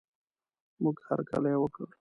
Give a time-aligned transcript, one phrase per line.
[0.81, 1.83] موږ هر کلی یې وکړ.